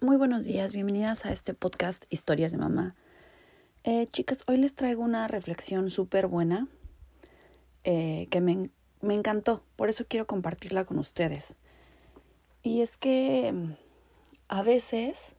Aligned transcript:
Muy 0.00 0.16
buenos 0.16 0.44
días, 0.44 0.72
bienvenidas 0.72 1.26
a 1.26 1.32
este 1.32 1.54
podcast 1.54 2.04
Historias 2.08 2.52
de 2.52 2.58
Mamá. 2.58 2.94
Eh, 3.82 4.06
chicas, 4.06 4.44
hoy 4.46 4.56
les 4.56 4.72
traigo 4.72 5.02
una 5.02 5.26
reflexión 5.26 5.90
súper 5.90 6.28
buena 6.28 6.68
eh, 7.82 8.28
que 8.30 8.40
me, 8.40 8.70
me 9.00 9.14
encantó, 9.14 9.64
por 9.74 9.88
eso 9.88 10.04
quiero 10.06 10.24
compartirla 10.24 10.84
con 10.84 11.00
ustedes. 11.00 11.56
Y 12.62 12.82
es 12.82 12.96
que 12.96 13.52
mm, 13.52 13.72
a 14.46 14.62
veces 14.62 15.34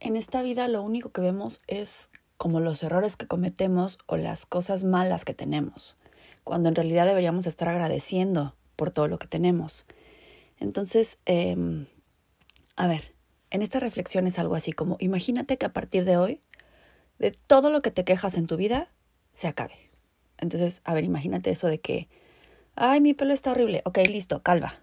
en 0.00 0.16
esta 0.16 0.42
vida 0.42 0.66
lo 0.66 0.82
único 0.82 1.12
que 1.12 1.20
vemos 1.20 1.60
es 1.68 2.08
como 2.38 2.58
los 2.58 2.82
errores 2.82 3.14
que 3.14 3.28
cometemos 3.28 3.98
o 4.06 4.16
las 4.16 4.44
cosas 4.44 4.82
malas 4.82 5.24
que 5.24 5.34
tenemos, 5.34 5.96
cuando 6.42 6.68
en 6.68 6.74
realidad 6.74 7.06
deberíamos 7.06 7.46
estar 7.46 7.68
agradeciendo 7.68 8.56
por 8.74 8.90
todo 8.90 9.06
lo 9.06 9.20
que 9.20 9.28
tenemos. 9.28 9.86
Entonces, 10.58 11.18
eh, 11.26 11.86
a 12.74 12.88
ver, 12.88 13.15
en 13.56 13.62
esta 13.62 13.80
reflexión 13.80 14.26
es 14.26 14.38
algo 14.38 14.54
así 14.54 14.72
como, 14.72 14.96
imagínate 15.00 15.56
que 15.56 15.66
a 15.66 15.72
partir 15.72 16.04
de 16.04 16.16
hoy, 16.16 16.40
de 17.18 17.30
todo 17.30 17.70
lo 17.70 17.82
que 17.82 17.90
te 17.90 18.04
quejas 18.04 18.36
en 18.36 18.46
tu 18.46 18.56
vida, 18.56 18.90
se 19.32 19.48
acabe. 19.48 19.90
Entonces, 20.38 20.82
a 20.84 20.94
ver, 20.94 21.04
imagínate 21.04 21.50
eso 21.50 21.66
de 21.66 21.80
que, 21.80 22.08
ay, 22.74 23.00
mi 23.00 23.14
pelo 23.14 23.32
está 23.32 23.52
horrible, 23.52 23.82
ok, 23.84 23.98
listo, 24.08 24.42
calva. 24.42 24.74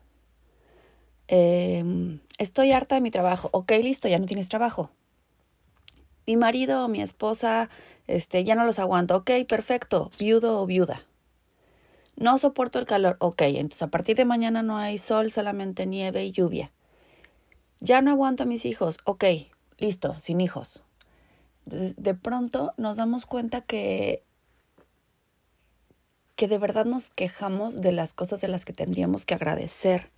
Eh, 1.28 2.20
estoy 2.40 2.72
harta 2.72 2.96
de 2.96 3.02
mi 3.02 3.12
trabajo, 3.12 3.50
ok, 3.54 3.72
listo, 3.84 4.08
ya 4.08 4.18
no 4.18 4.26
tienes 4.26 4.50
trabajo. 4.50 4.90
Mi 6.26 6.36
marido 6.36 6.86
o 6.86 6.88
mi 6.88 7.02
esposa, 7.02 7.70
este, 8.08 8.44
ya 8.44 8.56
no 8.56 8.66
los 8.66 8.80
aguanto, 8.80 9.18
ok, 9.18 9.32
perfecto, 9.48 10.10
viudo 10.20 10.60
o 10.60 10.66
viuda. 10.66 11.06
No 12.16 12.40
soporto 12.40 12.80
el 12.80 12.86
calor, 12.86 13.18
ok, 13.20 13.42
entonces 13.44 13.84
a 13.84 13.88
partir 13.88 14.16
de 14.16 14.26
mañana 14.26 14.64
no 14.64 14.78
hay 14.78 14.98
sol, 14.98 15.30
solamente 15.30 15.86
nieve 15.86 16.26
y 16.26 16.32
lluvia. 16.32 16.72
Ya 17.80 18.02
no 18.02 18.12
aguanto 18.12 18.44
a 18.44 18.46
mis 18.46 18.66
hijos. 18.66 18.98
Ok, 19.06 19.26
listo, 19.78 20.16
sin 20.16 20.42
hijos. 20.42 20.82
Entonces, 21.66 21.96
de 21.98 22.14
pronto 22.14 22.74
nos 22.78 22.98
damos 22.98 23.26
cuenta 23.26 23.62
que 23.62 24.24
que 26.36 26.48
de 26.48 26.58
verdad 26.58 26.86
nos 26.86 27.10
quejamos 27.10 27.80
de 27.80 27.92
las 27.92 28.14
cosas 28.14 28.42
de 28.42 28.48
las 28.48 28.66
que 28.66 28.74
tendríamos 28.74 29.26
que 29.26 29.36
agradecer. 29.36 30.10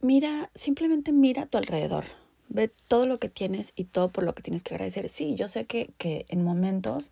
Mira, 0.00 0.50
simplemente 0.54 1.12
mira 1.12 1.42
a 1.42 1.46
tu 1.46 1.58
alrededor. 1.58 2.04
Ve 2.48 2.68
todo 2.88 3.06
lo 3.06 3.18
que 3.18 3.28
tienes 3.28 3.72
y 3.76 3.84
todo 3.84 4.10
por 4.10 4.24
lo 4.24 4.34
que 4.34 4.42
tienes 4.42 4.62
que 4.62 4.74
agradecer. 4.74 5.08
Sí, 5.08 5.34
yo 5.34 5.48
sé 5.48 5.66
que, 5.66 5.90
que 5.98 6.26
en 6.28 6.42
momentos 6.42 7.10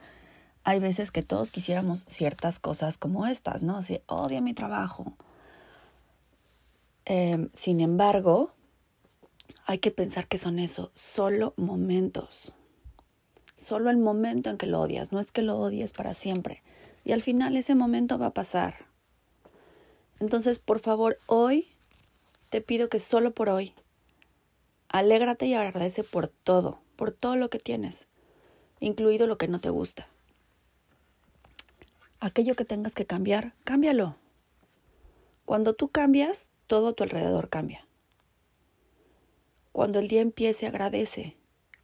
hay 0.65 0.81
veces 0.81 1.11
que 1.11 1.23
todos 1.23 1.51
quisiéramos 1.51 2.05
ciertas 2.09 2.59
cosas 2.59 2.99
como 2.99 3.27
estas, 3.27 3.63
¿no? 3.63 3.77
Así, 3.77 4.01
odio 4.07 4.41
mi 4.43 4.55
trabajo, 4.55 5.13
eh, 7.11 7.49
sin 7.55 7.81
embargo, 7.81 8.53
hay 9.65 9.79
que 9.79 9.91
pensar 9.91 10.29
que 10.29 10.37
son 10.37 10.59
eso, 10.59 10.91
solo 10.93 11.55
momentos. 11.57 12.53
Solo 13.57 13.89
el 13.89 13.97
momento 13.97 14.51
en 14.51 14.59
que 14.59 14.67
lo 14.67 14.79
odias, 14.79 15.11
no 15.11 15.19
es 15.19 15.33
que 15.33 15.41
lo 15.41 15.57
odies 15.59 15.95
para 15.95 16.13
siempre. 16.13 16.63
Y 17.07 17.13
al 17.13 17.23
final 17.23 17.57
ese 17.57 17.75
momento 17.75 18.19
va 18.19 18.27
a 18.27 18.35
pasar. 18.35 18.85
Entonces, 20.21 20.59
por 20.59 20.81
favor, 20.81 21.19
hoy 21.27 21.69
te 22.51 22.61
pido 22.61 22.91
que 22.91 23.01
solo 23.01 23.33
por 23.33 23.49
hoy, 23.49 23.73
alégrate 24.91 25.47
y 25.47 25.55
agradece 25.55 26.05
por 26.05 26.29
todo, 26.29 26.79
por 26.95 27.13
todo 27.13 27.37
lo 27.37 27.49
que 27.49 27.59
tienes, 27.59 28.07
incluido 28.81 29.27
lo 29.27 29.39
que 29.39 29.49
no 29.49 29.61
te 29.61 29.71
gusta. 29.71 30.09
Aquello 32.21 32.55
que 32.55 32.67
tengas 32.67 32.95
que 32.95 33.07
cambiar, 33.07 33.55
cámbialo. 33.65 34.17
Cuando 35.47 35.73
tú 35.73 35.89
cambias, 35.89 36.51
todo 36.69 36.89
a 36.89 36.93
tu 36.93 37.03
alrededor 37.03 37.49
cambia. 37.49 37.85
Cuando 39.73 39.99
el 39.99 40.07
día 40.07 40.21
empiece, 40.21 40.67
agradece. 40.67 41.37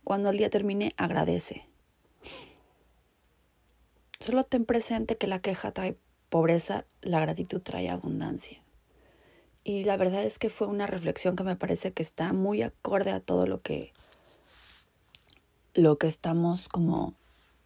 Cuando 0.05 0.31
el 0.31 0.39
día 0.39 0.51
termine, 0.51 0.93
agradece. 0.97 1.67
Solo 4.21 4.45
ten 4.45 4.65
presente 4.65 5.17
que 5.17 5.27
la 5.27 5.41
queja 5.41 5.73
trae 5.73 5.99
pobreza, 6.29 6.85
la 7.03 7.21
gratitud 7.21 7.61
trae 7.61 7.89
abundancia. 7.89 8.63
Y 9.65 9.85
la 9.85 9.97
verdad 9.97 10.25
es 10.25 10.39
que 10.39 10.51
fue 10.51 10.67
una 10.67 10.87
reflexión 10.87 11.37
que 11.37 11.43
me 11.43 11.57
parece 11.57 11.93
que 11.93 12.03
está 12.03 12.33
muy 12.33 12.63
acorde 12.63 13.11
a 13.11 13.21
todo 13.21 13.47
lo 13.47 13.59
que 13.59 13.93
lo 15.75 15.99
que 15.99 16.07
estamos 16.07 16.69
como 16.69 17.15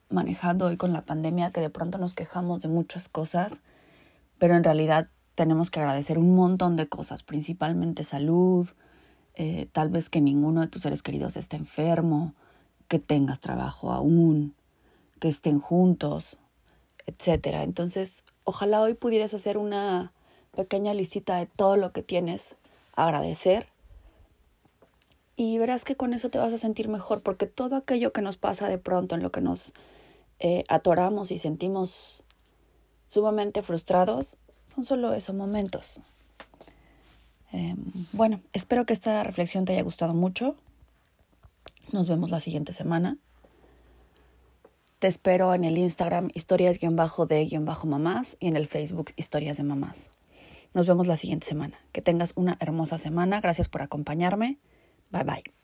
manejando 0.08 0.66
hoy 0.66 0.76
con 0.76 0.92
la 0.92 1.02
pandemia, 1.02 1.50
que 1.50 1.60
de 1.60 1.70
pronto 1.70 1.98
nos 1.98 2.14
quejamos 2.14 2.62
de 2.62 2.68
muchas 2.68 3.08
cosas, 3.08 3.54
pero 4.38 4.56
en 4.56 4.64
realidad 4.64 5.10
tenemos 5.38 5.70
que 5.70 5.78
agradecer 5.78 6.18
un 6.18 6.34
montón 6.34 6.74
de 6.74 6.88
cosas, 6.88 7.22
principalmente 7.22 8.02
salud, 8.02 8.68
eh, 9.36 9.68
tal 9.70 9.88
vez 9.88 10.10
que 10.10 10.20
ninguno 10.20 10.62
de 10.62 10.66
tus 10.66 10.82
seres 10.82 11.00
queridos 11.00 11.36
esté 11.36 11.54
enfermo, 11.54 12.34
que 12.88 12.98
tengas 12.98 13.38
trabajo 13.38 13.92
aún, 13.92 14.52
que 15.20 15.28
estén 15.28 15.60
juntos, 15.60 16.38
etcétera. 17.06 17.62
Entonces, 17.62 18.24
ojalá 18.42 18.80
hoy 18.80 18.94
pudieras 18.94 19.32
hacer 19.32 19.58
una 19.58 20.12
pequeña 20.56 20.92
listita 20.92 21.36
de 21.36 21.46
todo 21.46 21.76
lo 21.76 21.92
que 21.92 22.02
tienes, 22.02 22.56
agradecer 22.96 23.68
y 25.36 25.56
verás 25.58 25.84
que 25.84 25.94
con 25.94 26.14
eso 26.14 26.30
te 26.30 26.38
vas 26.38 26.52
a 26.52 26.58
sentir 26.58 26.88
mejor, 26.88 27.22
porque 27.22 27.46
todo 27.46 27.76
aquello 27.76 28.12
que 28.12 28.22
nos 28.22 28.36
pasa 28.38 28.68
de 28.68 28.78
pronto, 28.78 29.14
en 29.14 29.22
lo 29.22 29.30
que 29.30 29.40
nos 29.40 29.72
eh, 30.40 30.64
atoramos 30.68 31.30
y 31.30 31.38
sentimos 31.38 32.24
sumamente 33.06 33.62
frustrados, 33.62 34.36
son 34.78 34.84
solo 34.84 35.12
esos 35.12 35.34
momentos. 35.34 36.00
Eh, 37.52 37.74
bueno, 38.12 38.40
espero 38.52 38.86
que 38.86 38.92
esta 38.92 39.24
reflexión 39.24 39.64
te 39.64 39.72
haya 39.72 39.82
gustado 39.82 40.14
mucho. 40.14 40.54
Nos 41.90 42.06
vemos 42.06 42.30
la 42.30 42.38
siguiente 42.38 42.72
semana. 42.72 43.16
Te 45.00 45.08
espero 45.08 45.52
en 45.54 45.64
el 45.64 45.78
Instagram 45.78 46.30
historias-de-mamás 46.32 48.36
y 48.38 48.46
en 48.46 48.56
el 48.56 48.68
Facebook 48.68 49.12
historias 49.16 49.56
de 49.56 49.64
mamás. 49.64 50.10
Nos 50.74 50.86
vemos 50.86 51.08
la 51.08 51.16
siguiente 51.16 51.46
semana. 51.46 51.76
Que 51.90 52.00
tengas 52.00 52.32
una 52.36 52.56
hermosa 52.60 52.98
semana. 52.98 53.40
Gracias 53.40 53.68
por 53.68 53.82
acompañarme. 53.82 54.58
Bye 55.10 55.24
bye. 55.24 55.57